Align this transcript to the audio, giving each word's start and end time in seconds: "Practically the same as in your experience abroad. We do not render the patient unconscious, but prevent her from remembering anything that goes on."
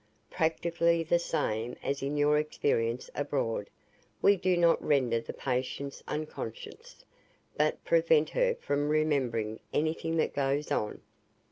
"Practically 0.31 1.03
the 1.03 1.19
same 1.19 1.75
as 1.83 2.01
in 2.01 2.17
your 2.17 2.39
experience 2.39 3.07
abroad. 3.13 3.69
We 4.19 4.35
do 4.35 4.57
not 4.57 4.83
render 4.83 5.21
the 5.21 5.31
patient 5.31 6.01
unconscious, 6.07 7.05
but 7.55 7.85
prevent 7.85 8.31
her 8.31 8.55
from 8.55 8.89
remembering 8.89 9.59
anything 9.71 10.17
that 10.17 10.33
goes 10.33 10.71
on." 10.71 11.01